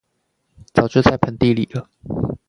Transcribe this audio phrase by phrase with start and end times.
[0.73, 1.87] 早就在盆地裡了